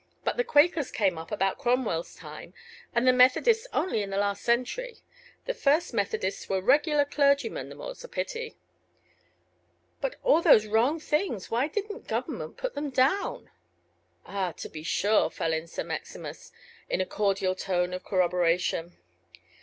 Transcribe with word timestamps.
But 0.23 0.35
the 0.35 0.43
Quakers 0.43 0.89
came 0.89 1.19
up 1.19 1.31
about 1.31 1.59
Cromwell's 1.59 2.15
time, 2.15 2.55
and 2.91 3.07
the 3.07 3.13
Methodists 3.13 3.67
only 3.71 4.01
in 4.01 4.09
the 4.09 4.17
last 4.17 4.41
century. 4.43 4.97
The 5.45 5.53
first 5.53 5.93
Methodists 5.93 6.49
were 6.49 6.59
regular 6.59 7.05
clergymen, 7.05 7.69
the 7.69 7.75
more's 7.75 8.01
the 8.01 8.07
pity." 8.07 8.55
"But 10.01 10.15
all 10.23 10.41
those 10.41 10.65
wrong 10.65 10.99
things, 10.99 11.51
why 11.51 11.67
didn't 11.67 12.07
government 12.07 12.57
put 12.57 12.73
them 12.73 12.89
down?" 12.89 13.51
"Ah, 14.25 14.53
to 14.53 14.69
be 14.69 14.81
sure," 14.81 15.29
fell 15.29 15.53
in 15.53 15.67
Sir 15.67 15.83
Maximus, 15.83 16.51
in 16.89 16.99
a 16.99 17.05
cordial 17.05 17.53
tone 17.53 17.93
of 17.93 18.03
corroboration. 18.03 18.97